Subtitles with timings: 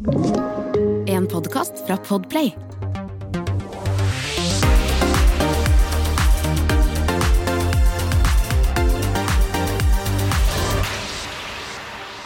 [0.00, 2.54] En podkast fra Podplay.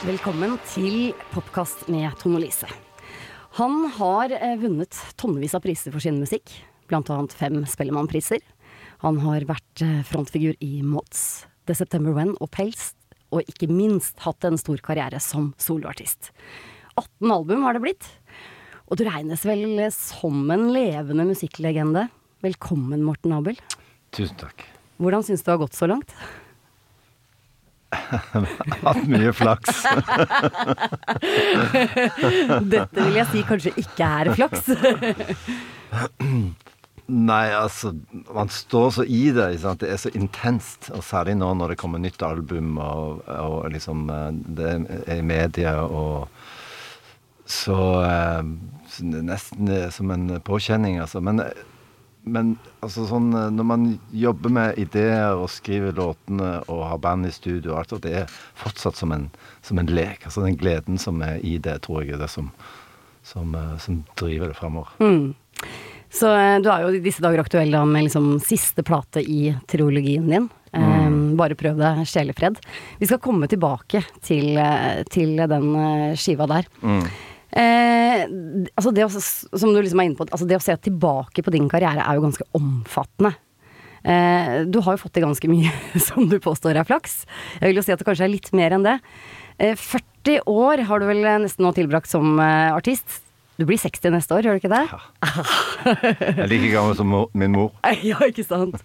[0.04, 2.68] Velkommen til Popkast med Tone Lise.
[3.58, 6.52] Han har eh, vunnet tonnevis av priser for sin musikk,
[6.94, 8.38] annet fem Spellemannpriser.
[9.02, 12.92] Han har vært eh, frontfigur i Mods, The September When og Pels,
[13.34, 16.30] og ikke minst hatt en stor karriere som soloartist.
[16.94, 18.06] 18 album har det blitt,
[18.86, 19.64] og du regnes vel
[19.94, 22.06] som en levende musikklegende.
[22.44, 23.56] Velkommen, Morten Abel.
[24.14, 24.62] Tusen takk.
[25.02, 26.10] Hvordan syns du det har gått så langt?
[28.84, 29.82] Hatt mye flaks.
[32.74, 34.62] Dette vil jeg si kanskje ikke er flaks.
[37.04, 37.90] Nei, altså
[38.32, 39.58] Man står så i det.
[39.60, 39.82] sant?
[39.82, 40.88] Det er så intenst.
[40.96, 44.70] Og særlig nå når det kommer nytt album, og, og liksom eh, det
[45.04, 46.28] er i media og
[47.44, 48.42] Så, eh,
[48.88, 51.20] så nesten som en påkjenning, altså.
[51.20, 51.42] Men,
[52.24, 53.86] men altså sånn eh, når man
[54.16, 58.14] jobber med ideer og skriver låtene og har band i studio og alt, og det
[58.22, 59.28] er fortsatt som en,
[59.64, 60.24] som en lek.
[60.24, 62.48] Altså den gleden som er i det, tror jeg er det som,
[63.26, 64.96] som, eh, som driver det fremover.
[65.04, 65.34] Mm.
[66.14, 66.30] Så
[66.62, 70.48] du er jo i disse dager aktuell da med liksom siste plate i triologien din.
[70.72, 72.56] Eh, bare prøv deg sjelefred.
[73.00, 74.54] Vi skal komme tilbake til,
[75.12, 75.70] til den
[76.16, 76.70] skiva der.
[77.54, 78.24] Eh,
[78.74, 81.54] altså det, å, som du liksom er inne på, altså det å se tilbake på
[81.54, 83.34] din karriere er jo ganske omfattende.
[84.04, 85.70] Eh, du har jo fått til ganske mye
[86.08, 87.22] som du påstår er flaks.
[87.60, 88.98] Jeg vil jo si at det kanskje er litt mer enn det.
[89.62, 93.20] Eh, 40 år har du vel nesten nå tilbrakt som eh, artist.
[93.54, 94.82] Du blir 60 neste år, gjør du ikke det?
[95.84, 97.70] Jeg er like gammel som min mor.
[98.02, 98.80] Ja, ikke sant.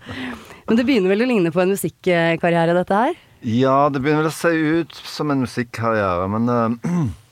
[0.70, 3.18] Men det begynner vel å ligne på en musikkarriere, dette her?
[3.42, 7.10] Ja, det begynner vel å se ut som en musikkarriere, men eh,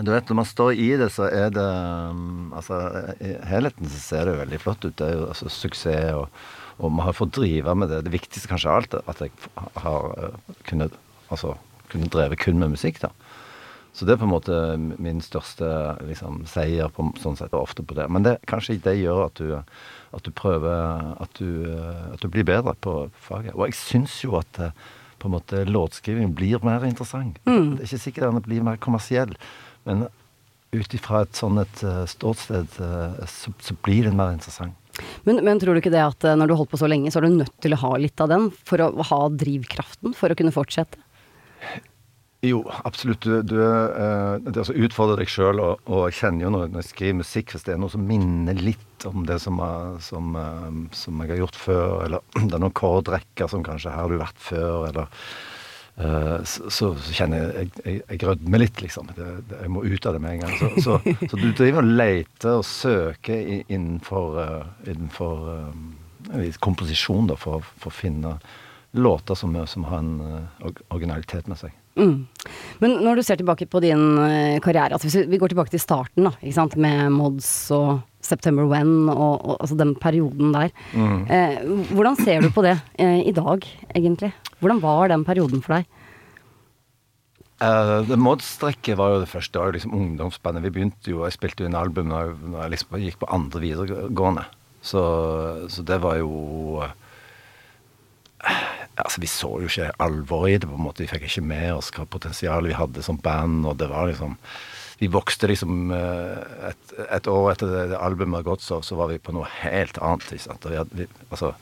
[0.00, 1.68] du vet, når man står i det, så er det
[2.08, 2.78] um, Altså,
[3.20, 4.96] i helheten så ser det jo veldig flott ut.
[4.96, 6.44] Det er jo altså suksess, og,
[6.78, 8.00] og man har fått drive med det.
[8.06, 9.34] Det viktigste kanskje av alt at jeg
[9.84, 10.96] har uh, kunnet
[11.32, 11.54] Altså
[11.88, 13.08] kunne dreve kun med musikk, da.
[13.96, 14.56] Så det er på en måte
[15.00, 15.66] min største
[16.08, 18.06] liksom, seier på sånn sett, ofte på det.
[18.12, 19.52] Men det, kanskje det gjør at du,
[20.16, 22.96] at du prøver at du, uh, at du blir bedre på
[23.28, 23.52] faget.
[23.56, 24.72] Og jeg syns jo at uh,
[25.22, 27.36] på en måte låtskriving blir mer interessant.
[27.46, 27.76] Mm.
[27.76, 29.36] Det er ikke sikkert den blir mer kommersiell,
[29.88, 30.06] men
[30.72, 34.76] ut ifra et sånn et uh, ståsted uh, så, så blir den mer interessant.
[35.24, 37.08] Men, men tror du ikke det at eh, når du har holdt på så lenge,
[37.12, 40.32] så er du nødt til å ha litt av den for å ha drivkraften for
[40.32, 41.00] å kunne fortsette?
[42.44, 43.22] Jo, absolutt.
[43.22, 46.88] Du, du uh, Det å utfordre deg sjøl, og, og jeg kjenner jo når, jeg
[46.90, 50.36] skriver musikk, hvis det er noe som minner litt om det som, er, som,
[50.96, 54.20] som jeg har gjort før, eller det er noen kordrekker som kanskje her har du
[54.20, 55.24] vært før, eller
[55.92, 59.10] så, så, kjenner jeg jeg, jeg rødmer litt, liksom.
[59.16, 60.54] Det, det, jeg må ut av det med en gang.
[60.56, 67.36] Så, så, så du driver og leter og søker innenfor, uh, innenfor uh, komposisjon da,
[67.38, 68.36] for, for, å finne
[68.92, 70.48] låter som, som har en
[70.92, 71.76] originalitet med seg.
[71.96, 72.26] Mm.
[72.80, 74.02] Men når du ser tilbake på din
[74.64, 79.40] karriere, altså hvis vi går tilbake til starten, da, med Mods og September When og,
[79.40, 80.72] og altså den perioden der.
[80.92, 81.24] Mm.
[81.96, 83.64] hvordan ser du på det i dag,
[83.96, 84.32] egentlig?
[84.62, 85.90] Hvordan var den perioden for deg?
[87.62, 89.54] Uh, Mods-strekket var jo det første.
[89.54, 90.64] Det var jo liksom ungdomsbandet.
[90.64, 93.30] Vi begynte jo, Jeg spilte jo inn album når jeg, når jeg liksom gikk på
[93.34, 94.44] andre videregående.
[94.82, 95.02] Så,
[95.70, 96.30] så det var jo
[96.82, 96.90] uh,
[98.98, 101.04] Altså, Vi så jo ikke alvoret i det, på en måte.
[101.04, 103.66] Vi fikk ikke med oss hva potensialet vi hadde som band.
[103.66, 104.36] og det var liksom
[104.98, 108.98] Vi vokste liksom uh, et, et, år etter det, det albumet hadde gått, så, så,
[108.98, 110.34] var vi på noe helt annet.
[110.34, 110.66] Ikke sant?
[110.66, 111.54] Vi hadde, vi, altså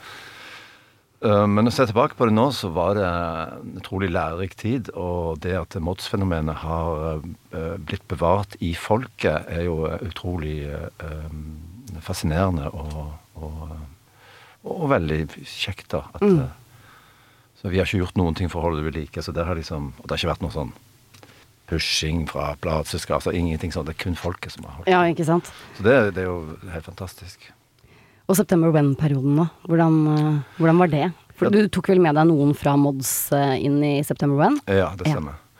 [1.21, 4.89] men å se tilbake på det nå, så var det en utrolig lærerik tid.
[4.97, 11.29] Og det at Mods-fenomenet har uh, blitt bevart i folket, er jo utrolig uh,
[12.01, 13.77] fascinerende og, og,
[14.65, 16.07] og, veldig kjekt, da.
[16.15, 16.41] At, mm.
[17.61, 19.21] Så vi har ikke gjort noen ting for å holde det ved like.
[19.21, 20.73] Så det har liksom, og det har ikke vært noe sånn
[21.69, 23.21] pushing fra plateselskap.
[23.21, 23.91] Altså ingenting sånt.
[23.91, 25.53] Det er kun folket som har holdt Ja, ikke sant?
[25.77, 27.51] Så det, det er jo helt fantastisk.
[28.31, 29.49] Og September When-perioden, da?
[29.67, 30.01] Hvordan,
[30.61, 31.05] hvordan, var det?
[31.35, 34.61] For Du tok vel med deg noen fra Mods inn i September When?
[34.71, 35.35] Ja, det stemmer.
[35.35, 35.51] Ja.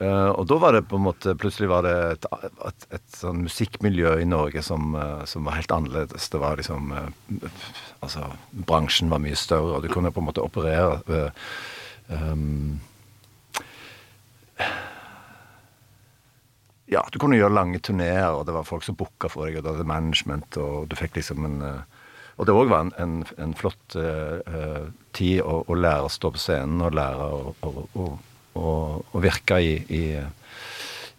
[0.00, 2.26] Uh, og da var det på en måte Plutselig var det et,
[2.64, 6.30] et, et sånn musikkmiljø i Norge som, uh, som, var helt annerledes.
[6.32, 7.10] Det var liksom uh,
[8.00, 8.30] Altså,
[8.64, 11.26] bransjen var mye større, og du kunne på en måte operere
[12.08, 12.80] um,
[16.88, 19.66] Ja, du kunne gjøre lange turneer, og det var folk som booka for deg, og
[19.66, 21.60] du hadde management, og du fikk liksom en
[22.40, 26.30] og det òg var en, en, en flott uh, tid å, å, lære å stå
[26.32, 28.06] på scenen og lære å, å,
[28.56, 30.04] å virke i, i,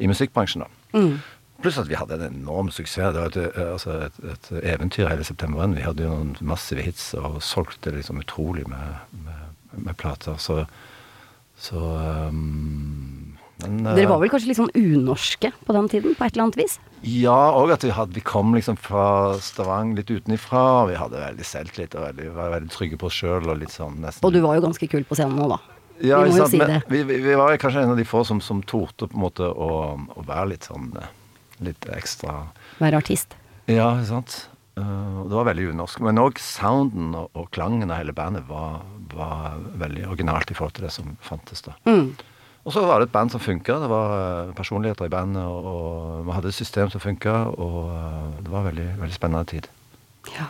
[0.02, 0.98] i, musikkbransjen, da.
[0.98, 1.20] Mm.
[1.62, 3.14] Pluss at vi hadde en enorm suksess.
[3.14, 5.78] Det var et, eh, altså et, et eventyr hele septemberen.
[5.78, 10.42] Vi hadde jo noen massive hits og solgte liksom utrolig med, med, med plater.
[10.42, 10.64] Så,
[11.62, 11.84] så
[12.34, 13.21] um,
[13.64, 16.48] men, eh, Dere var vel kanskje litt sånn unorske på den tiden, på et eller
[16.48, 16.78] annet vis?
[17.02, 20.64] Ja, og at vi, hadde, vi kom liksom fra Stavanger litt utenifra.
[20.84, 23.50] Og vi hadde veldig selvtillit og veldig, var veldig trygge på oss sjøl.
[23.50, 25.60] Og sånn Og du var jo ganske kul på scenen nå, da.
[26.02, 26.82] ja, vi må jo sant, si det.
[26.92, 29.50] Vi, vi, vi var kanskje en av de få som, som torde på en måte
[29.50, 31.18] å, å være litt sånn eh,
[31.62, 32.48] Litt ekstra
[32.80, 33.36] Være artist.
[33.70, 34.38] Ja, ikke sant.
[34.80, 36.02] Eh, det var veldig unorsk.
[36.02, 38.82] Men òg sounden og, og klangen av hele bandet var,
[39.14, 41.76] var veldig originalt i forhold til det som fantes da.
[41.86, 42.14] Mm.
[42.62, 43.80] Og så var det et band som funka.
[43.82, 48.42] Det var eh, personligheter i bandet, og, vi hadde et system som funka, og eh,
[48.46, 49.70] det var veldig, veldig spennende tid.
[50.36, 50.50] Ja.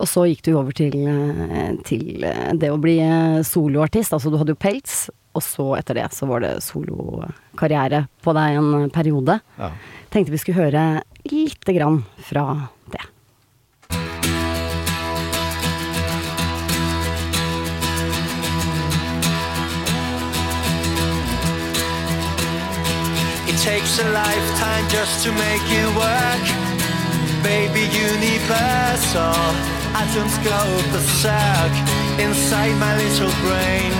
[0.00, 2.24] Og så gikk du over til, eh, til
[2.60, 2.98] det å bli
[3.44, 4.16] soloartist.
[4.16, 5.06] Altså du hadde jo pels,
[5.36, 9.40] og så etter det så var det solokarriere på deg en periode.
[9.60, 9.70] Ja.
[10.12, 10.86] Tenkte vi skulle høre
[11.28, 12.46] lite grann fra
[12.92, 13.04] det.
[23.66, 26.44] Takes a lifetime just to make it work.
[27.42, 30.60] Baby, universal oh, atoms go
[30.94, 31.74] berserk
[32.22, 33.90] inside my little brain.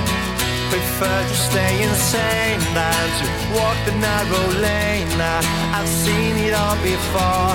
[0.70, 3.26] Prefer to stay insane than to
[3.58, 5.10] walk the narrow lane.
[5.76, 7.50] I've seen it all before.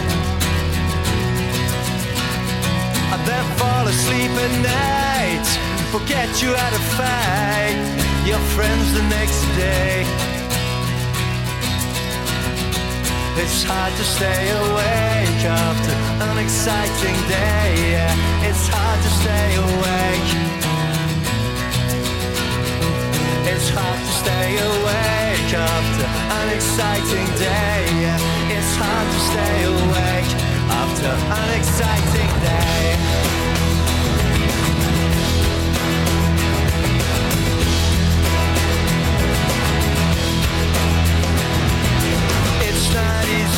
[3.14, 5.48] I then fall asleep at night.
[5.96, 7.80] Forget you had a fight.
[8.28, 10.31] Your friends the next day.
[13.38, 15.94] It's hard to stay awake after
[16.28, 17.70] an exciting day.
[17.92, 20.32] Yeah, it's hard to stay awake.
[23.48, 26.08] It's hard to stay awake after
[26.40, 27.80] an exciting day.
[28.04, 30.32] Yeah, it's hard to stay awake
[30.82, 33.51] after an exciting day.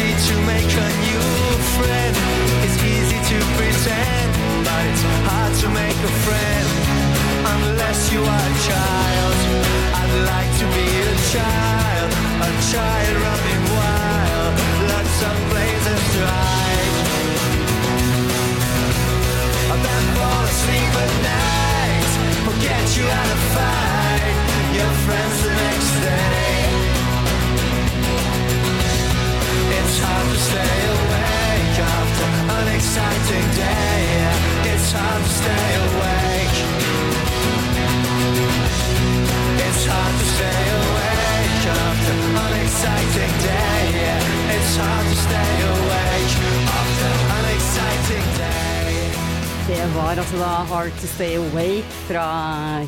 [0.03, 1.23] Easy to make a new
[1.75, 2.15] friend.
[2.65, 4.31] It's easy to pretend,
[4.65, 6.67] but it's hard to make a friend
[7.55, 9.35] unless you are a child.
[9.99, 12.09] I'd like to be a child,
[12.47, 14.53] a child running wild,
[14.91, 16.72] lots of places to hide.
[50.33, 52.23] Altså da Hard To Stay Awake fra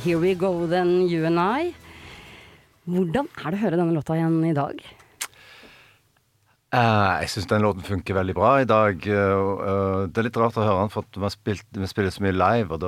[0.02, 1.76] Here We Go Then You and I.
[2.90, 4.80] Hvordan er det å høre denne låta igjen i dag?
[6.74, 8.98] Uh, jeg syns den låten funker veldig bra i dag.
[9.06, 12.16] Uh, eh, det er litt rart å høre den, for vi, har spilt, vi spiller
[12.16, 12.82] så mye live, og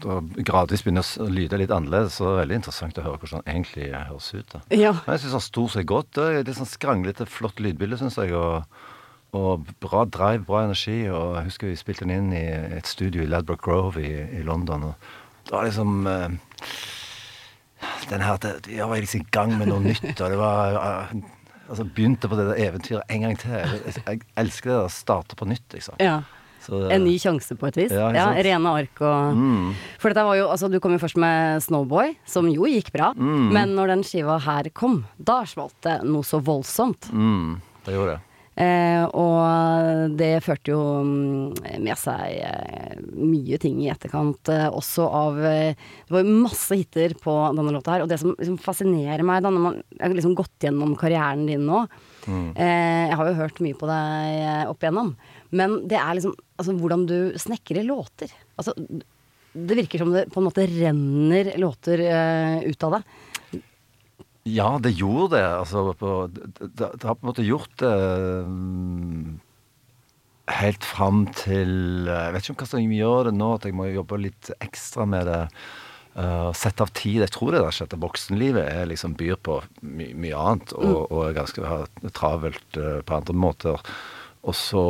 [0.00, 2.16] da, gradvis begynner å lyde litt annerledes.
[2.16, 4.56] Så det er veldig interessant å høre hvordan den egentlig høres ut.
[4.72, 4.96] Ja.
[5.04, 6.14] Jeg syns den stort seg godt.
[6.16, 8.32] Det er litt sånn skranglete, flott lydbilde, syns jeg.
[8.40, 8.64] Og,
[9.32, 10.98] og bra drive, bra energi.
[11.10, 12.42] Og jeg husker vi spilte den inn i
[12.78, 14.90] et studio i Ladbroke Grove i, i London.
[14.90, 14.94] Og
[15.48, 16.28] det var liksom uh,
[18.10, 21.16] den her, det, Jeg var liksom i gang med noe nytt, og det var uh,
[21.72, 23.54] Altså begynte på det der eventyret en gang til.
[23.54, 25.96] Jeg, jeg elsker det å starte på nytt, liksom.
[26.02, 26.20] ja.
[26.62, 27.90] Så det- En ny sjanse på et vis.
[27.90, 28.26] Ja, Ja.
[28.38, 29.72] Rene ark og Mm.
[29.98, 33.08] For dette var jo, altså du kom jo først med Snowboy, som jo gikk bra.
[33.16, 33.48] Mm.
[33.52, 37.08] Men når den skiva her kom, da smalt det noe så voldsomt.
[37.10, 38.20] Mm, det gjorde det.
[38.52, 45.06] Eh, og det førte jo mm, med seg eh, mye ting i etterkant, eh, også
[45.08, 48.04] av eh, Det var jo masse hiter på denne låta her.
[48.04, 51.64] Og det som liksom fascinerer meg, da, når man har liksom gått gjennom karrieren din
[51.68, 51.80] nå
[52.28, 55.14] eh, Jeg har jo hørt mye på deg eh, opp igjennom.
[55.56, 58.36] Men det er liksom altså, hvordan du snekrer låter.
[58.60, 58.76] Altså,
[59.52, 62.04] det virker som det på en måte renner låter
[62.68, 63.12] ut av deg.
[64.48, 65.46] Ja, det gjorde det.
[65.46, 67.92] Altså, på, det, det, har på en måte gjort det
[68.48, 69.38] mm,
[70.50, 73.86] helt fram til Jeg vet ikke om hva som gjør det nå, at jeg må
[73.92, 75.44] jobbe litt ekstra med det.
[76.12, 77.22] Uh, Sette av tid.
[77.22, 81.22] Jeg tror det der at voksenlivet er liksom byr på my mye annet, og, og
[81.28, 83.94] er ganske travelt uh, på andre måter.
[84.42, 84.82] Og så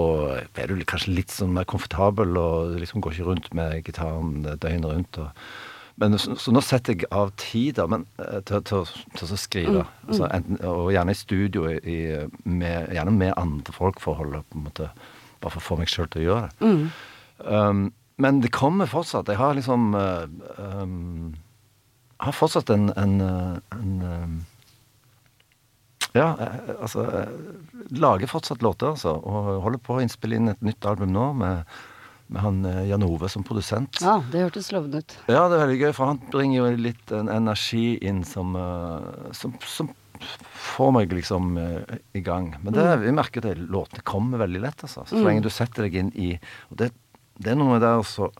[0.56, 4.88] er du kanskje litt sånn mer komfortabel og liksom går ikke rundt med gitaren døgnet
[4.88, 5.20] rundt.
[5.20, 5.28] og
[6.00, 8.86] Men så, så nå setter jeg av tid da, men, eh, til, til,
[9.18, 9.86] til å skrive.
[10.10, 11.98] Så enten, og gjerne i studio, i,
[12.48, 14.92] med, gjerne med andre folk for å holde på en måte
[15.42, 16.68] Bare for å få meg sjøl til å gjøre det.
[17.42, 17.86] Um,
[18.22, 19.26] men det kommer fortsatt.
[19.26, 20.26] Jeg har liksom uh,
[20.58, 21.32] um,
[22.18, 24.36] Jeg har fortsatt en, en, uh, en um,
[26.14, 29.16] Ja, eh, altså jeg Lager fortsatt låter, altså.
[29.18, 31.72] Og holder på å innspille inn et nytt album nå med,
[32.32, 34.00] med han eh, Jan Ove som produsent.
[34.02, 35.16] Ja, det hørtes lovende ut.
[35.28, 39.32] Ja, det er veldig gøy, for han bringer jo litt en energi inn som, eh,
[39.36, 39.90] som, som
[40.62, 42.52] får meg liksom eh, i gang.
[42.62, 45.04] Men det, vi merker det, låtene kommer veldig lett, altså.
[45.08, 46.32] Så lenge du setter deg inn i
[46.70, 46.92] Og det,
[47.42, 48.30] det er noe med det å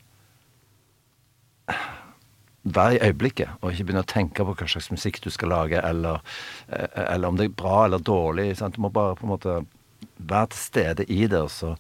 [2.63, 5.81] Vær i øyeblikket, og ikke begynne å tenke på hva slags musikk du skal lage,
[5.83, 6.21] eller,
[6.71, 8.53] eller om det er bra eller dårlig.
[8.55, 8.77] Sant?
[8.79, 9.57] Du må bare på en måte
[10.31, 11.73] være til stede i det, og så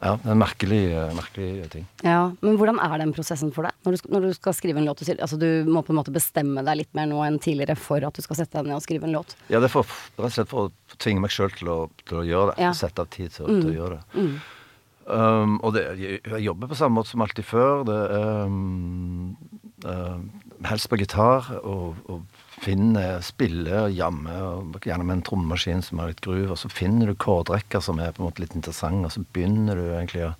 [0.00, 0.78] Ja, det er en merkelig,
[1.12, 1.82] merkelig ting.
[2.06, 3.74] Ja, Men hvordan er den prosessen for deg?
[3.84, 6.14] Når du, når du skal skrive en låt, du, altså du må på en måte
[6.14, 8.84] bestemme deg litt mer nå enn tidligere for at du skal sette deg ned og
[8.86, 9.34] skrive en låt.
[9.52, 9.84] Ja, det er for,
[10.16, 11.68] rett og slett for å tvinge meg sjøl til,
[12.08, 12.64] til å gjøre det.
[12.64, 12.72] Ja.
[12.80, 14.24] Sette av tid til, å- til å gjøre det.
[15.10, 17.80] Um, og det, jeg, jeg jobber på samme måte som alltid før.
[17.88, 18.00] Det
[18.46, 19.36] um,
[19.84, 20.26] um,
[20.68, 24.34] helst på gitar, og, og finne, spille og jamme,
[24.84, 26.50] gjerne med en trommemaskin som har litt groove.
[26.52, 29.80] Og så finner du kårdrekker som er på en måte litt interessante, og så begynner
[29.80, 30.32] du egentlig å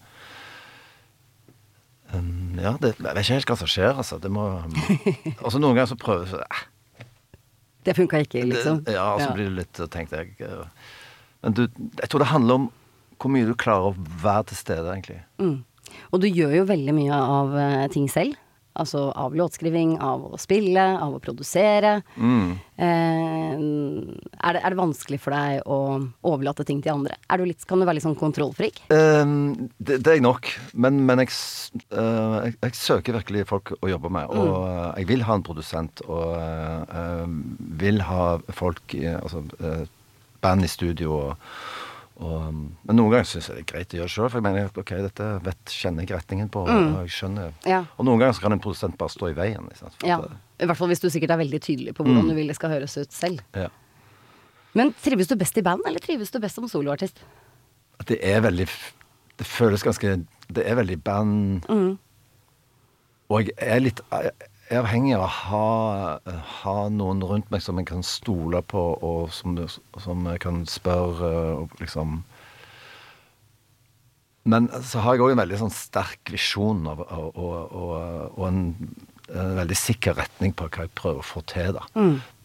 [2.17, 4.21] um, Ja, det, jeg vet ikke helt hva som skjer, altså.
[4.23, 4.51] Det må
[5.45, 7.07] Og så noen ganger så prøver så, eh,
[7.89, 8.85] Det funka ikke, liksom.
[8.89, 10.93] det, ja, og så blir det litt, tenkte jeg eh,
[11.45, 11.65] Men du,
[12.03, 12.71] jeg tror det handler om
[13.21, 15.19] hvor mye du klarer å være til stede, egentlig.
[15.37, 15.59] Mm.
[16.09, 18.39] Og du gjør jo veldig mye av eh, ting selv.
[18.79, 21.97] Altså av låtskriving, av å spille, av å produsere.
[22.15, 22.53] Mm.
[22.81, 25.79] Eh, er, det, er det vanskelig for deg å
[26.31, 27.19] overlate ting til andre?
[27.27, 28.79] Er du litt, kan du være litt sånn kontrollfrik?
[28.95, 31.35] Um, det, det er jeg nok, men, men jeg,
[31.91, 34.31] eh, jeg, jeg søker virkelig folk å jobbe med.
[34.39, 37.37] Og eh, jeg vil ha en produsent, og eh,
[37.83, 39.83] vil ha folk i Altså uh,
[40.45, 41.17] band i studio.
[41.19, 41.55] Og,
[42.21, 44.45] og, um, men noen ganger syns jeg det er greit å gjøre sjøl, for jeg
[44.45, 46.63] mener ok, dette vet, kjenner jeg retningen på.
[46.69, 47.79] Og jeg skjønner Ja.
[47.97, 49.65] Og noen ganger så kan en produsent bare stå i veien.
[49.73, 49.97] Ikke sant?
[49.99, 50.19] For Ja.
[50.21, 52.57] det, I hvert fall hvis du sikkert er veldig tydelig på hvordan du vil det
[52.57, 53.41] skal høres ut selv.
[53.55, 53.69] eh, ja.
[54.75, 57.25] Men trives du best i band, eller trives du best som soloartist?
[57.99, 58.69] At det er veldig
[59.41, 61.67] Det føles ganske Det er veldig band
[63.31, 64.33] Og jeg er litt Jeg
[64.71, 69.33] er avhengig av å ha, ha noen rundt meg som jeg kan stole på, og
[69.35, 69.57] som,
[69.99, 72.21] som jeg kan spørre og liksom
[74.51, 78.45] Men så har jeg òg en veldig sånn sterk visjon av, og, og, og, og
[78.47, 78.61] en,
[79.35, 81.77] en veldig sikker retning på hva jeg prøver å få til.
[81.77, 81.85] da.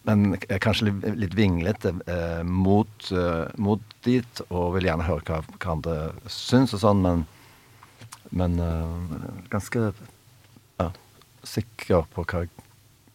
[0.06, 5.08] Men jeg er kanskje litt, litt vinglete eh, mot, eh, mot dit, og vil gjerne
[5.08, 5.96] høre hva, hva andre
[6.30, 7.24] syns og sånn, men,
[8.30, 9.16] men eh,
[9.50, 9.88] ganske
[11.46, 12.52] sikker på hva jeg,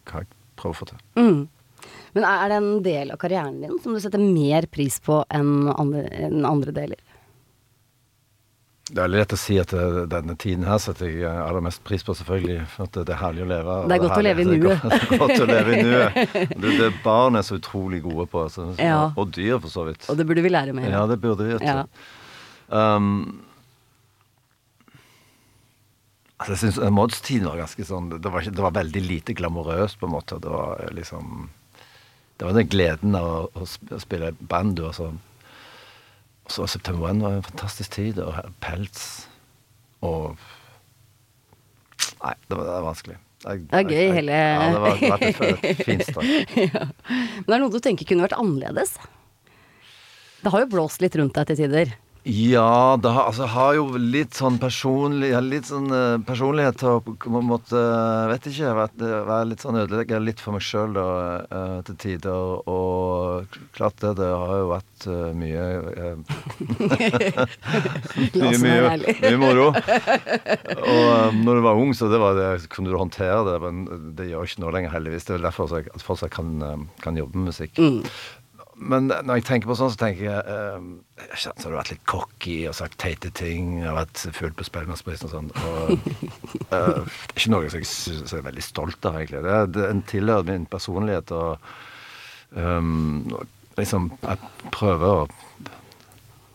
[0.10, 1.04] hva jeg prøver å få til.
[1.20, 1.42] Mm.
[2.16, 5.70] Men er det en del av karrieren din som du setter mer pris på enn
[5.72, 7.00] andre, enn andre deler?
[8.92, 11.80] Det er lett å si at eh, denne tiden her setter jeg eh, aller mest
[11.88, 12.66] pris på, selvfølgelig.
[12.74, 13.76] For det er herlig å leve.
[13.88, 14.82] Det er godt å leve i nuet.
[14.84, 16.34] Det er godt å leve i nuet.
[16.52, 18.44] Det, det barn er så utrolig gode på.
[18.52, 19.06] Så, Ja.
[19.16, 20.10] Og dyr, for så vidt.
[20.12, 21.56] Og det burde vi lære mer Ja, det burde vi.
[21.56, 21.70] vet du.
[21.72, 21.86] Ja.
[22.98, 23.40] Um,
[26.42, 30.10] altså, jeg syns Mods-tiden var ganske sånn det var, det var veldig lite glamorøst, på
[30.10, 30.40] en måte.
[30.44, 31.50] Det var eh, liksom
[32.38, 34.80] Det var den gleden av å, å spille band.
[34.82, 35.12] Og så,
[36.50, 38.20] så September 1 var en fantastisk tid.
[38.26, 38.34] Og
[38.66, 39.28] pels
[40.02, 40.34] og
[42.22, 43.16] Nei, det var, det var vanskelig.
[43.42, 45.24] Jeg, Det er gøy, jeg, hele- Ja, det var, det var
[45.58, 46.26] et, et fint start.
[47.46, 48.92] Men det er noe du tenker kunne vært annerledes?
[50.42, 51.94] Det har jo blåst litt rundt deg til tider.
[52.24, 57.02] Ja, det har, altså, har jo litt sånn personlig Litt sånn uh, personlighet til å
[57.02, 57.74] på en måte
[58.30, 58.76] Vet ikke.
[58.78, 62.62] Vært, være litt sånn ødelegge litt for meg sjøl uh, til tider.
[62.70, 65.64] Og klart det, det har jo vært eh, mye
[65.98, 66.18] eh,
[68.38, 68.82] Mye, mye,
[69.24, 69.74] mye moro.
[69.74, 73.58] Og når du var ung, så det var det, kunne du håndtere det.
[73.66, 73.76] Men
[74.18, 75.26] det gjør ikke nå lenger, heldigvis.
[75.28, 76.50] Det er derfor jeg fortsatt kan,
[77.02, 77.74] kan jobbe med musikk.
[78.82, 80.86] Men når jeg tenker på sånn, så tenker jeg eh,
[81.22, 83.76] jeg kjenner har vært litt cocky og sagt teite ting.
[83.82, 85.52] Jeg har vært full på Spellemannsprisen og sånn.
[85.70, 85.92] Og,
[86.74, 87.04] uh,
[87.36, 89.44] ikke noe som jeg synes er veldig stolt av, egentlig.
[89.46, 91.34] Det, er- det en tilhører min personlighet.
[91.36, 93.30] og um,
[93.78, 95.30] liksom, jeg prøver å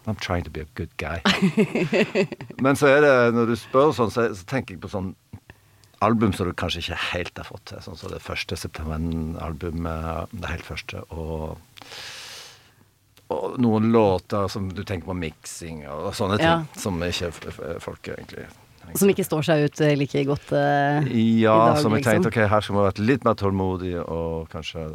[0.07, 1.19] I'm trying to be a good guy.
[2.63, 5.15] Men så er det, når du spør sånn, så, så tenker jeg på sånn
[6.05, 7.81] album som du kanskje ikke helt har fått til.
[7.83, 11.03] Sånn som det første September-albumet, det helt første.
[11.11, 11.57] Og,
[13.33, 16.47] og noen låter som du tenker på miksing og, sånne ting.
[16.47, 16.79] Ja.
[16.79, 17.33] Som ikke
[17.83, 18.47] folk egentlig
[18.95, 22.13] Som ikke står seg ut eh, like godt eh, Ja, i dag, som jeg liksom.
[22.13, 24.89] tenkte ok, her skal vi være litt mer tålmodig og kanskje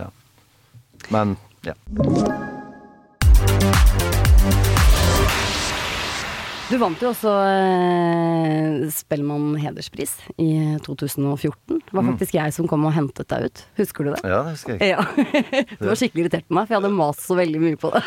[0.00, 0.08] Ja.
[1.12, 1.76] Men ja.
[6.72, 11.82] Du vant jo også eh, Spellemann hederspris i 2014.
[11.84, 13.60] Det var faktisk jeg som kom og hentet deg ut.
[13.76, 14.20] Husker du det?
[14.24, 14.94] ja, det husker jeg.
[14.94, 15.02] Ja.
[15.82, 18.02] Du var skikkelig irritert på meg, for jeg hadde mast så veldig mye på det.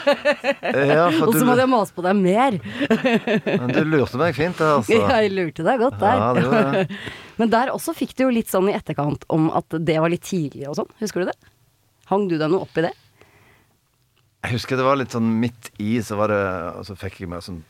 [0.96, 2.58] Ja, Og så måtte jeg mase på deg mer.
[3.62, 4.98] men du lurte meg fint der, altså.
[4.98, 6.24] Jeg lurte deg godt der.
[6.24, 7.00] Ja, det jeg.
[7.38, 10.26] Men der også fikk du jo litt sånn i etterkant om at det var litt
[10.26, 10.90] tidlig og sånn.
[11.04, 11.38] Husker du det?
[12.10, 12.96] Hang du deg noe opp i det?
[14.46, 16.42] Jeg husker det var litt sånn midt i, så var det
[16.80, 17.62] Og så fikk jeg meg sånn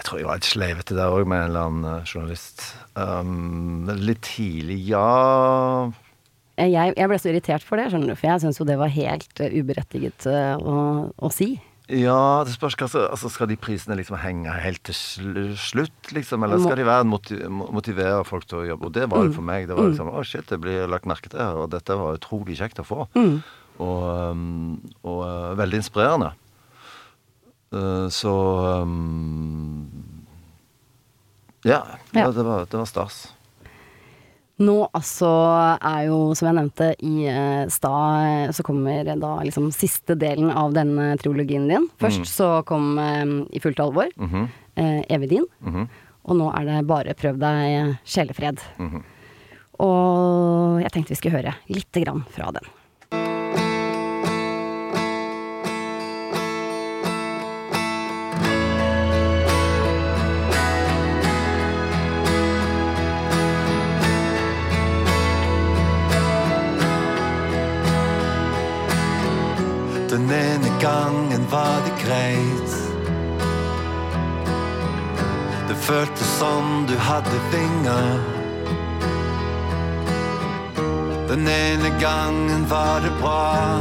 [0.00, 2.62] Jeg tror jeg var litt sleivete der òg, med en eller annen eh, journalist.
[2.96, 5.90] Um, litt tidlig, ja
[6.56, 8.92] Jeg, jeg ble så irritert for det, skjønner du, for jeg syns jo det var
[8.94, 10.78] helt eh, uberettiget eh, å,
[11.12, 11.50] å si.
[11.92, 14.96] Ja, det spørs hva altså, Skal de prisene liksom henge helt til
[15.58, 16.46] slutt, liksom?
[16.46, 18.88] Eller skal de være motivere folk til å jobbe?
[18.88, 19.68] Og det var det for meg.
[19.68, 22.56] Det var liksom Å, shit, det blir lagt merke til, her, og dette var utrolig
[22.62, 23.08] kjekt å få.
[23.10, 25.24] Og, um, og
[25.60, 26.30] veldig inspirerende.
[28.10, 28.30] Så
[28.86, 29.69] um,
[31.64, 32.30] Ja, Ja.
[32.30, 33.28] Det, var, det var stas.
[34.60, 35.28] Nå altså
[35.80, 40.74] er jo, som jeg nevnte i eh, stad, så kommer da liksom siste delen av
[40.76, 41.86] denne triologien din.
[42.00, 43.24] Først så kom eh,
[43.56, 45.46] I fullt alvor, eh, Evig din.
[46.28, 48.60] Og nå er det bare Prøv deg sjelefred.
[49.80, 52.50] Og jeg tenkte vi skulle høre lite grann fra.
[52.52, 52.68] Den
[75.90, 78.20] føltes som du hadde vinger.
[81.28, 83.80] Den ene gangen var det bra.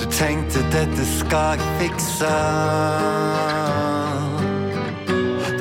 [0.00, 2.34] Du tenkte 'dette skal jeg fikse'.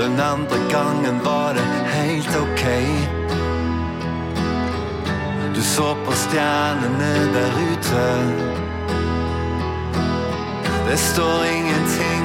[0.02, 2.66] Den andre gangen var det helt ok.
[5.56, 8.06] Du så på stjernene der ute.
[10.90, 12.25] Det står ingenting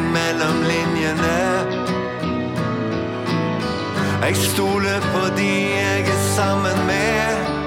[0.51, 1.39] mellom linjene.
[4.23, 7.60] Jeg stoler på de jeg er sammen med.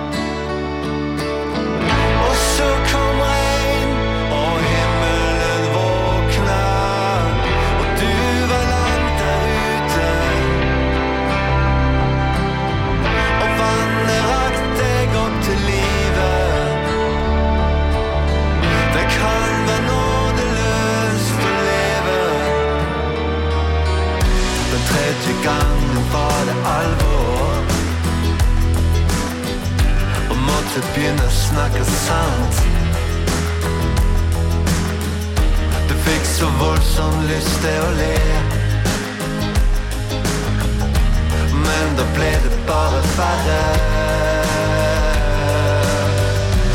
[30.74, 32.60] Og begynner å snakke sant.
[35.86, 38.16] Du fikk så voldsom lyst til å le.
[41.60, 43.60] Men da ble det bare verre.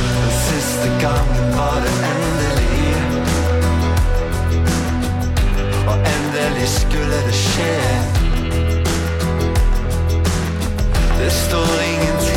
[0.04, 2.94] Den siste gangen var det endelig.
[5.88, 7.76] Og endelig skulle det skje.
[11.18, 12.27] Det står ingenting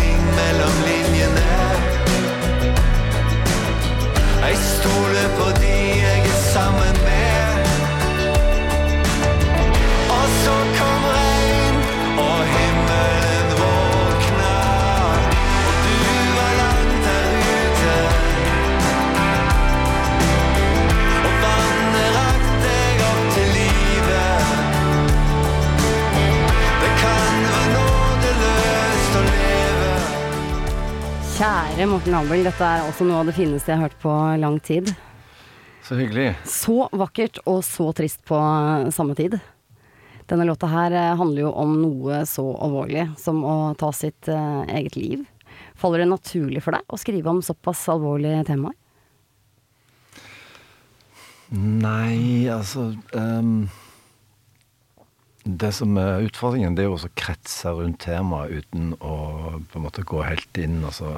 [4.41, 5.73] Jeg stoler på de
[6.06, 6.20] jeg
[31.41, 34.60] Kjære Morten Abel, dette er også noe av det fineste jeg har hørt på lang
[34.62, 34.91] tid.
[35.82, 36.36] Så hyggelig.
[36.45, 38.38] Så vakkert og så trist på
[38.93, 39.39] samme tid.
[40.30, 44.62] Denne låta her eh, handler jo om noe så alvorlig som å ta sitt eh,
[44.69, 45.25] eget liv.
[45.82, 48.77] Faller det naturlig for deg å skrive om såpass alvorlige temaer?
[51.58, 53.65] Nei, altså ehm,
[55.43, 59.15] Det som er utfordringen, det er jo å kretse rundt temaet uten å
[59.71, 60.84] på en måte gå helt inn.
[60.86, 61.15] Altså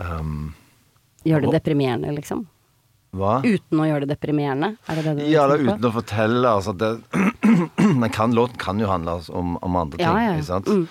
[0.00, 0.54] um,
[1.28, 2.46] Gjør det deprimerende, liksom?
[3.12, 3.42] Hva?
[3.44, 4.72] Uten å gjøre det deprimerende?
[4.88, 6.48] Er det det du Ja, eller uten å fortelle.
[6.48, 6.94] Altså det,
[8.16, 10.72] kan, låten kan jo handle om, om andre ting, Ja, ja, ikke sant?
[10.72, 10.86] Mm.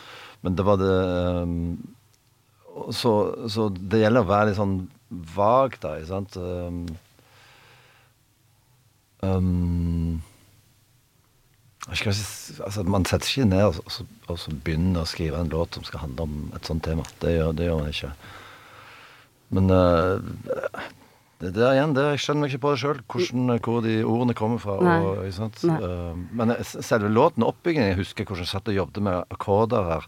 [0.45, 0.93] Men det var det
[1.41, 1.57] um,
[2.93, 3.13] så,
[3.49, 4.75] så det gjelder å være litt sånn
[5.35, 6.37] vag, da, ikke sant?
[6.37, 6.85] Um,
[9.25, 10.21] um,
[11.89, 12.13] ikke,
[12.65, 15.83] altså, Man setter ikke ned og, så- og så begynner å skrive en låt som
[15.83, 17.03] skal handle om et sånt tema.
[17.19, 18.11] Det gjør, det gjør man ikke.
[19.51, 20.19] Men uh,
[21.41, 22.99] det der igjen, det, jeg skjønner meg ikke på det sjøl,
[23.65, 24.75] hvor de ordene kommer fra.
[24.77, 25.23] Og.
[25.81, 29.89] Eh, men selve låten, og oppbyggingen, jeg husker hvordan jeg satt og jobbet med akkorder
[29.89, 30.05] her.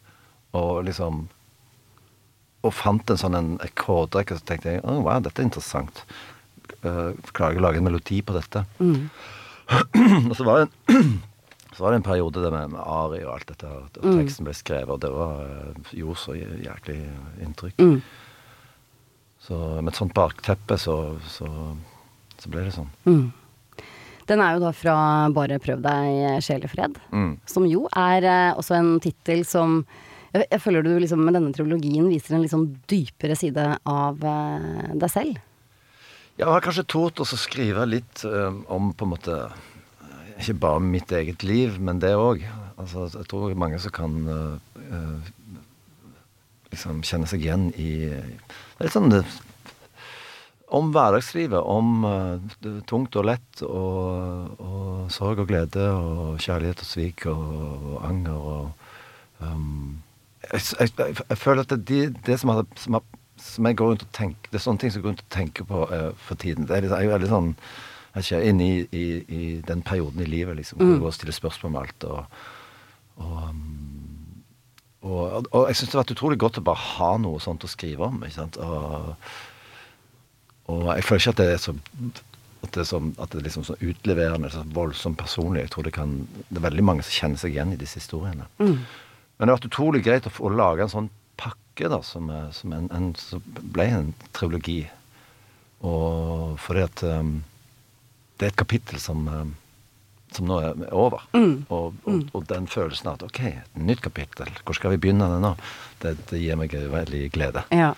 [0.53, 1.23] Og liksom
[2.63, 6.05] Og fant en sånn en akkordrekke, og så tenkte jeg oh, wow, dette er interessant.
[6.85, 8.61] Uh, klarer jeg å lage en melodi på dette?
[8.79, 9.09] Mm.
[10.29, 11.09] og så var det en
[11.73, 14.17] så var det en periode der med, med Ari og alt dette, og Mm.
[14.21, 16.99] teksten ble skrevet, og det var, eh, gjorde så jæklig
[17.41, 17.77] inntrykk.
[17.81, 18.01] Mm.
[19.43, 21.47] Så med et sånt bakteppe, så, så,
[22.39, 22.89] så ble det sånn.
[23.05, 23.31] Mm.
[24.29, 24.93] Den er jo da fra
[25.35, 27.33] Bare prøv deg sjelefred, Mm.
[27.45, 29.81] som jo er eh, også en tittel som
[30.33, 34.23] jeg, jeg føler du liksom med denne triologien viser en litt sånn dypere side av
[34.23, 35.41] eh, deg selv.
[36.39, 39.59] Jeg har kanskje tort å skrive litt um, om på en måte eh,
[40.43, 42.43] Ikke bare mitt eget liv, men det òg.
[42.75, 45.31] Altså, jeg tror mange som kan eh, eh,
[46.73, 47.89] liksom kjenne seg igjen i
[48.81, 49.13] litt sånn
[50.73, 51.61] om hverdagslivet.
[51.61, 57.43] Om uh, tungt og lett, og, og sorg og glede, og kjærlighet og svik, og,
[57.93, 59.99] og anger og um,
[60.49, 60.93] jeg, jeg,
[61.29, 64.09] jeg, føler at det, de, det som, har, som, har, som jeg går rundt og
[64.15, 66.67] tenker Det er sånne ting som jeg går rundt og tenker på uh, for tiden.
[66.67, 67.53] Det er, litt, er jo veldig sånn
[68.13, 71.09] jeg er ikke inne i, i, i den perioden i livet liksom, hvor jeg går
[71.09, 72.03] og stiller spørsmål om alt.
[72.03, 72.25] Og,
[73.15, 74.43] og, um,
[75.01, 77.71] og, og jeg syns det har vært utrolig godt å bare ha noe sånt å
[77.71, 78.21] skrive om.
[78.21, 78.59] Ikke sant?
[78.61, 79.15] Og,
[80.69, 81.75] og jeg føler ikke at det er så
[82.63, 85.65] at det er, så, at det er liksom så utleverende, så voldsomt personlig.
[85.65, 86.13] Jeg tror det kan
[86.47, 88.45] Det er veldig mange som kjenner seg igjen i disse historiene.
[88.79, 92.29] Men det har vært utrolig greit å, få, å lage en sånn pakke da, som,
[92.55, 94.85] som en, en, som ble en trilogi.
[95.83, 97.41] Og fordi at um,
[98.37, 99.51] det er et kapittel som, um,
[100.33, 101.27] som nå er over.
[101.33, 105.29] Og, og, og den følelsen av at ok, et nytt kapittel, hvor skal vi begynne
[105.31, 105.53] det nå?
[106.03, 107.67] Det, det gir meg veldig glede.
[107.73, 107.93] Ja.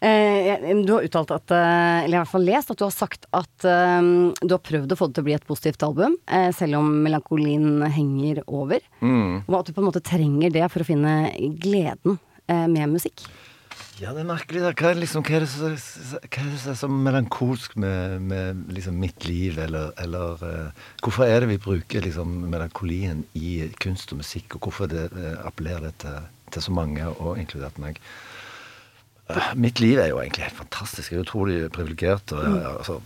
[0.00, 3.24] Eh, du har uttalt at, eh, eller i hvert fall lest, at du har sagt
[3.32, 4.10] at eh,
[4.42, 6.90] du har prøvd å få det til å bli et positivt album, eh, selv om
[7.06, 8.84] melankolien henger over.
[9.00, 11.16] Og at du på en måte trenger det for å finne
[11.62, 13.24] gleden eh, med musikk.
[13.96, 14.60] Ja, det er merkelig.
[14.60, 14.72] da.
[14.76, 15.72] Hva liksom, hva er, det, som,
[16.20, 21.24] hva er det som så melankolsk med, med liksom mitt liv, eller, eller uh, Hvorfor
[21.24, 25.88] er det vi bruker liksom melankolien i kunst og musikk, og hvorfor det, uh, appellerer
[25.88, 26.18] det til,
[26.52, 28.02] til så mange, og inkludert meg?
[29.32, 31.14] Uh, mitt liv er jo egentlig helt fantastisk.
[31.14, 32.36] Jeg er utrolig privilegert.
[32.36, 33.00] og jeg, altså,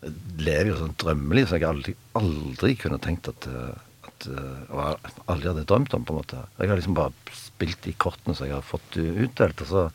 [0.00, 3.88] jeg lever jo sånn drømmeliv som jeg aldri, aldri kunne tenkt at, eh,
[4.28, 6.42] at jeg aldri hadde drømt om, på en måte.
[6.60, 9.86] Jeg har liksom bare spilt de kortene som jeg har fått utdelt, og så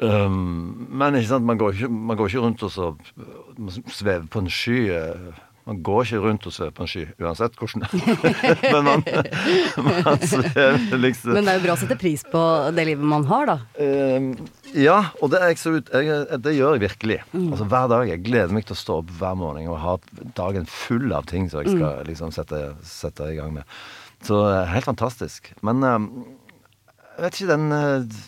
[0.00, 2.92] um, Men ikke sant, man går ikke, man går ikke rundt og så
[3.56, 4.78] man svever på en sky.
[4.92, 7.86] eh, Man går ikke rundt og svever på en sky, uansett hvordan
[8.74, 9.00] Men man,
[10.06, 12.42] man svever liksom Men det er jo bra å sette pris på
[12.76, 13.56] det livet man har, da.
[13.82, 14.28] Ehm,
[14.76, 17.18] ja, og det, er ut, jeg, det gjør jeg virkelig.
[17.32, 18.08] Altså Hver dag.
[18.10, 19.94] Jeg gleder meg til å stå opp hver morgen og ha
[20.36, 23.76] dagen full av ting som jeg skal liksom sette, sette i gang med.
[24.26, 25.52] Så eh, helt fantastisk.
[25.66, 26.08] Men ehm,
[27.16, 28.22] jeg vet ikke den eh,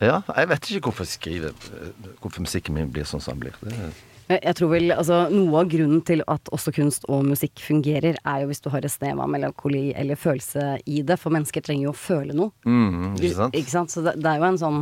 [0.00, 3.48] Ja, jeg vet ikke hvorfor jeg skriver eh, Hvorfor musikken min blir sånn som den
[3.48, 3.60] blir.
[3.64, 3.92] Det,
[4.30, 8.18] Jeg jeg tror vel, altså Noe av grunnen til at også kunst og musikk fungerer,
[8.18, 11.18] er jo hvis du har et snev av melankoli eller følelse i det.
[11.18, 12.54] For mennesker trenger jo å føle noe.
[12.62, 13.58] mm, ikke sant?
[13.58, 13.94] Ikke sant?
[13.94, 14.80] Så det, det er jo en sånn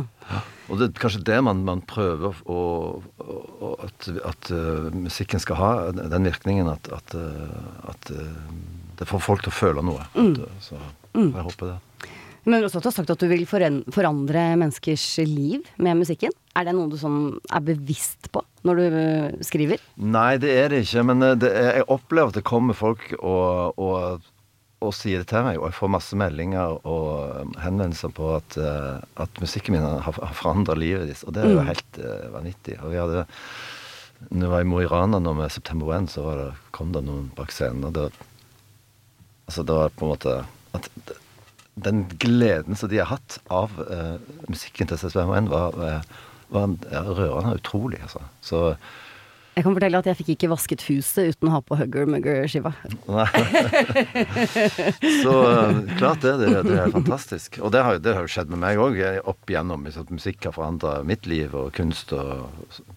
[0.69, 2.61] Og det er kanskje det man, man prøver å,
[3.01, 8.53] å, å at, at uh, musikken skal ha, den virkningen at, at, uh, at uh,
[9.01, 10.05] det får folk til å føle noe.
[10.13, 10.77] Uh, så
[11.17, 11.77] jeg håper det.
[12.49, 16.33] Men også at du har sagt at du vil forandre menneskers liv med musikken.
[16.57, 19.83] Er det noe du sånn er bevisst på når du øh, skriver?
[20.01, 21.05] Nei, det er det ikke.
[21.11, 24.25] Men uh, det er, jeg opplever at det kommer folk og, og,
[24.81, 25.61] og sier det til meg.
[25.61, 30.35] Og jeg får masse meldinger og um, henvendelser på at, at musikken min har, har
[30.41, 31.23] forandra livet deres.
[31.27, 32.79] Og det er jo helt uh, vanvittig.
[32.81, 33.27] Og vi hadde
[34.27, 36.89] når jeg var i Mo i Rana nå med September 1, så var det, kom
[36.91, 37.85] det noen bak scenen.
[37.87, 38.09] Og det,
[39.47, 40.33] altså det var på en måte
[40.75, 40.89] at
[41.85, 44.17] Den gleden som de har hatt av uh,
[44.51, 46.01] musikken til 1, var, eh,
[46.53, 48.01] var rørende og utrolig.
[48.05, 48.21] Altså.
[48.41, 48.61] Så
[49.57, 52.71] Jeg kan fortelle at jeg fikk ikke vasket huset uten å ha på Hugger Mugger-skiva.
[55.23, 57.59] Så eh, klart det, det, det er fantastisk.
[57.63, 59.83] Og det har, jo- det har jo skjedd med meg òg opp igjennom.
[59.87, 62.47] hvis at Musikk har forandra mitt liv og kunst og,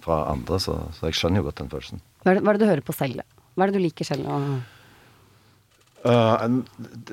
[0.04, 2.02] fra andre, så, så jeg skjønner jo godt den følelsen.
[2.22, 3.24] Hva er, det, hva er det du hører på selv?
[3.56, 4.28] Hva er det du liker selv?
[4.30, 4.60] å-
[6.02, 6.62] Uh,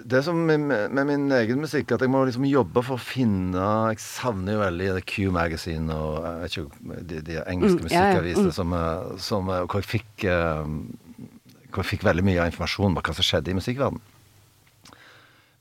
[0.09, 3.65] det som med, med min egen musikk, at jeg må liksom jobbe for å finne
[3.91, 8.53] Jeg savner jo veldig Q Magazine og jeg vet ikke, de, de engelske Mm, musikkavisene
[8.55, 10.71] som, eh, som eh, Hvor jeg fikk eh,
[11.69, 14.01] Hvor jeg fikk veldig mye av informasjon om hva som skjedde i musikkverdenen.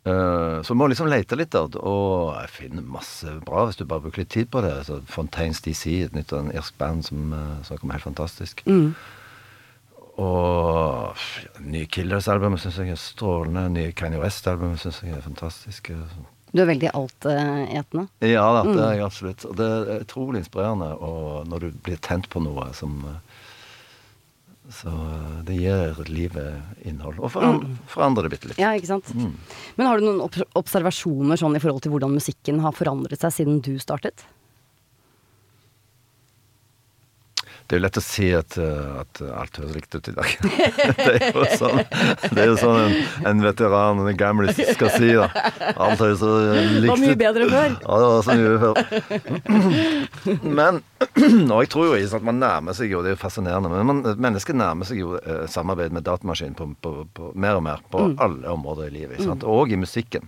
[0.08, 1.66] Eh, så jeg må liksom lete litt, da.
[1.84, 4.72] Og jeg finner masse bra hvis du bare bruker litt tid på det.
[4.88, 8.64] Så Fontaines DC, et nytt irsk band som, eh, som kommer helt fantastisk.
[8.66, 8.94] Mm.
[10.18, 11.14] Og
[11.62, 13.68] nye Killers-albumet syns jeg er strålende.
[13.76, 15.94] Nye Kanye West-albumet syns jeg er fantastiske.
[16.50, 18.06] Du er veldig altetende.
[18.24, 19.44] Ja da, det er jeg absolutt.
[19.46, 20.94] Og det er utrolig inspirerende
[21.50, 23.04] når du blir tent på noe som
[24.68, 27.20] Så eh, det gir livet innhold.
[27.24, 28.58] Og foran, forandrer det bitte litt.
[28.60, 29.14] Ja, ikke sant.
[29.16, 30.20] Men har du noen
[30.60, 34.26] observasjoner sånn i forhold til hvordan musikken har forandret seg siden du startet?
[37.68, 40.30] Det er jo lett å si at, eh, at alt høres likt ut i dag.
[41.04, 41.82] det er jo sånn,
[42.32, 42.94] det er jo sånn en,
[43.28, 45.10] en veteran, en gamlis, skal si.
[45.12, 45.28] da.
[45.76, 46.86] Alt høres så likt ut.
[46.86, 47.76] Det var mye bedre før.
[47.76, 48.74] Ja, det var så mye før.
[50.60, 50.80] Men
[51.54, 54.02] Og jeg tror jo at man nærmer seg jo, det er jo fascinerende, men man,
[54.18, 58.08] mennesket nærmer seg jo eh, samarbeid med datamaskin på, på, på, mer og mer på
[58.18, 59.22] alle områder i livet.
[59.22, 59.46] sant?
[59.46, 60.26] Og i musikken.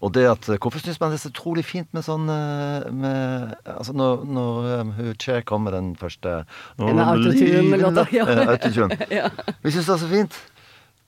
[0.00, 3.54] Og det at Hvorfor syns man det er så utrolig fint med sånn eh, med,
[3.76, 6.42] Altså når, når um, hun Cher kom med den første
[6.80, 8.26] Med autotune-låta, ja.
[8.28, 9.30] Eh.
[9.64, 10.40] Vi syns det er så fint.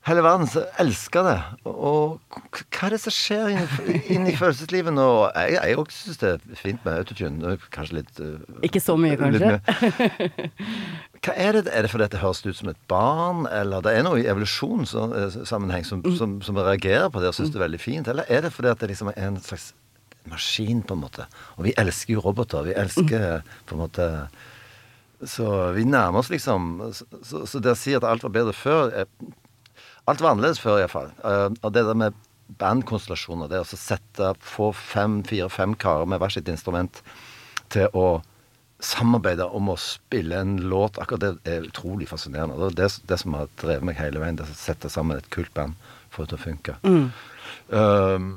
[0.07, 1.37] Hele verden så elsker det.
[1.67, 2.21] Og
[2.55, 5.07] hva er det som skjer inni, inni følelseslivet nå?
[5.35, 7.55] Jeg, jeg også syns det er fint med autotune.
[7.75, 9.57] Kanskje litt eh, Ikke så mye, kanskje?
[11.27, 11.65] Hva er det?
[11.75, 15.87] Er det fordi det høres ut som et barn, eller det er noe i evolusjonssammenheng
[15.89, 16.15] som, Mm.
[16.21, 18.07] som, som reagerer på det og syns det er veldig fint?
[18.13, 19.73] Eller er det fordi det liksom er en slags
[20.31, 21.27] maskin, på en måte?
[21.59, 22.63] Og vi elsker jo roboter.
[22.69, 24.07] Vi elsker på en måte
[25.25, 28.53] Så vi nærmer oss liksom Så, så, så det å si at alt var bedre
[28.53, 29.07] før er,
[30.07, 31.11] Alt var annerledes før, iallfall.
[31.25, 32.17] Uh, og det der med
[32.61, 37.03] bandkonstellasjoner, det å sette få fem, fire-fem karer med hvert sitt instrument
[37.75, 38.21] til å
[38.83, 42.59] samarbeide om å spille en låt, akkurat det er utrolig fascinerende.
[42.61, 45.31] Det er det, det som har drevet meg hele veien, det å sette sammen et
[45.33, 45.79] kult band
[46.13, 46.77] for å funke.
[46.85, 48.29] Um,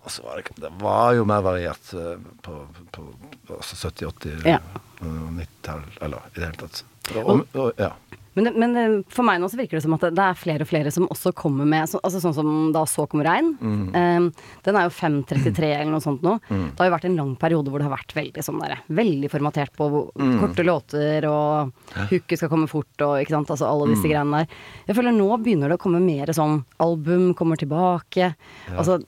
[0.00, 2.54] og så var det, det var jo mer variert eh, på,
[2.94, 3.04] på,
[3.46, 4.56] på altså 70-, 80-, Ja.
[5.04, 6.82] uh, 90-tall, eller i det hele tatt.
[7.20, 7.92] Og, og, ja.
[8.36, 10.36] Men, det, men det, for meg nå så virker det som at det, det er
[10.38, 13.48] flere og flere som også kommer med så, Altså sånn som da Så kommer regn.
[13.90, 14.28] Eh,
[14.66, 16.36] den er jo 5.33 eller noe sånt nå.
[16.48, 19.30] Det har jo vært en lang periode hvor det har vært veldig sånn derre Veldig
[19.32, 21.72] formatert på hvor- korte låter og
[22.12, 23.50] hooket skal komme fort og ikke sant.
[23.50, 24.46] Altså alle disse greiene der.
[24.86, 28.34] Jeg føler nå begynner det å komme mer sånn album kommer tilbake.
[28.76, 29.00] Altså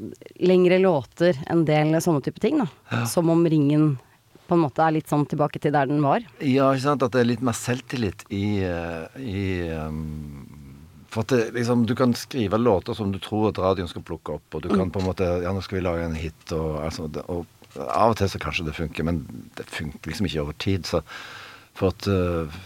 [0.43, 3.05] lengre låter, en del sånne type ting, da.
[3.07, 3.93] Som om ringen
[4.53, 6.25] på en måte er litt sånn tilbake til der den var.
[6.45, 7.05] Ja, ikke sant?
[7.07, 10.43] At det er litt mer selvtillit i, eh, i um,
[11.13, 14.37] For at det, liksom, du kan skrive låter som du tror at radioen skal plukke
[14.37, 16.83] opp, og du kan på en måte Ja, nå skal vi lage en hit, og,
[16.85, 17.47] altså, og
[17.81, 19.23] av og til så kanskje det funker, men
[19.57, 20.85] det funker liksom ikke over tid.
[20.89, 21.01] Så
[21.79, 22.61] for at uh,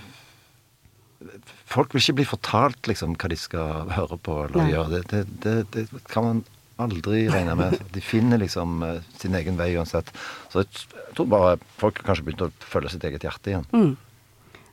[1.67, 4.73] Folk vil ikke bli fortalt liksom hva de skal høre på eller Nei.
[4.75, 5.01] gjøre.
[5.11, 6.43] Det, det, det, det kan man
[6.83, 7.79] aldri regna med.
[7.93, 10.11] De finner liksom eh, sin egen vei uansett.
[10.53, 10.87] Så jeg,
[11.17, 13.95] tror bare folk kanskje begynt å følge sitt eget hjerte igjen.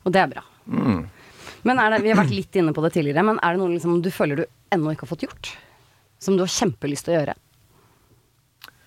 [0.04, 0.44] Og det er bra.
[1.64, 3.72] Men er det, Vi har vært litt inne på det tidligere, men er det noe
[3.72, 5.54] liksom, du føler du ennå ikke har fått gjort?
[6.24, 7.38] Som du har kjempelyst til å gjøre?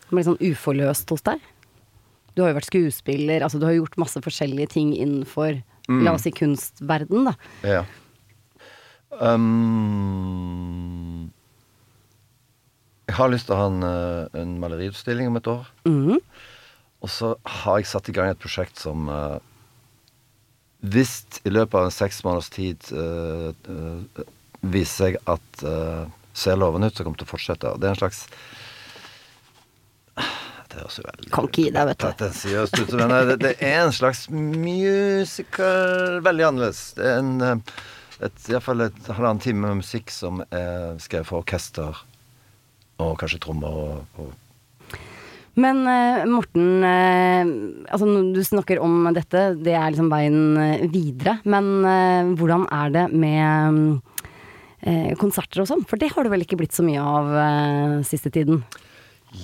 [0.06, 1.40] Som er litt sånn uforløst hos deg?
[2.36, 6.26] Du har jo vært skuespiller, altså du har gjort masse forskjellige ting innenfor la oss
[6.26, 7.34] si kunstverden, da.
[7.62, 7.84] Ja.
[9.22, 11.30] Um,
[13.06, 15.66] jeg har lyst til å ha en, eh, en maleriutstilling om et år.
[15.86, 16.18] Mm.
[17.04, 19.38] Og så har jeg satt i gang et prosjekt som uh,
[20.80, 21.12] Hvis
[21.44, 24.22] i løpet av en seks måneders tid uh, uh,
[24.64, 27.72] viser seg at uh, ser lovende ut, så kommer det til å fortsette.
[27.74, 28.24] Og det er en slags
[30.72, 32.06] Det høres jo veldig Kan ikke gi deg, vet du.
[32.80, 36.82] ut, men det, det er en slags musical Veldig annerledes.
[36.98, 37.62] Det er en
[38.16, 41.98] et, Iallfall et halvannen time med musikk som er skrevet for orkester
[43.02, 44.34] og kanskje trommer og, og
[45.56, 47.50] Men eh, Morten, eh,
[47.88, 51.38] altså du snakker om dette, det er liksom veien eh, videre.
[51.48, 51.70] Men
[52.36, 53.80] hvordan er det med
[54.84, 55.86] eh, konserter og sånn?
[55.88, 58.60] For det har det vel ikke blitt så mye av siste tiden?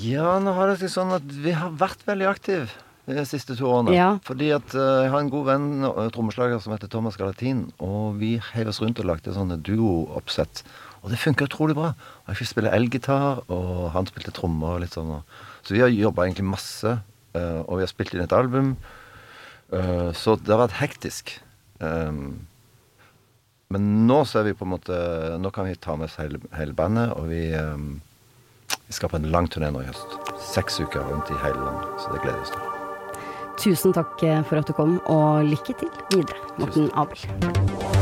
[0.04, 2.68] Ja, nå har det seg sånn at vi har vært veldig aktive
[3.08, 3.96] de siste to årene.
[3.96, 4.12] Ja.
[4.28, 5.66] Fordi at jeg har en god venn,
[6.14, 7.66] trommeslager, som heter Thomas Galatin.
[7.82, 10.62] Og vi heiv oss rundt og lagde sånne duo-oppsett.
[11.02, 11.92] Og det funka utrolig bra.
[12.22, 15.16] Og jeg fikk spille elgitar, og han spilte trommer og litt sånn.
[15.66, 16.98] Så vi har jobba egentlig masse,
[17.34, 18.76] eh, og vi har spilt inn et album.
[19.72, 21.38] Eh, så det har vært hektisk.
[21.80, 22.46] Um,
[23.72, 24.94] Men nå så er vi på en måte
[25.40, 28.02] Nå kan vi ta med oss hele, hele bandet, og vi, um,
[28.86, 30.18] vi skal på en lang turné nå i høst.
[30.52, 32.68] Seks uker rundt i hele landet, så det gleder vi oss til.
[33.64, 34.14] Tusen takk
[34.46, 38.01] for at du kom, og lykke til videre, Morten Abel.